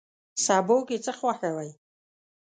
[0.45, 1.69] سبو کی څه خوښوئ؟